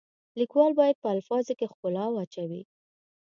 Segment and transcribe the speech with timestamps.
[0.39, 2.61] لیکوال باید په الفاظو کې ښکلا واچوي.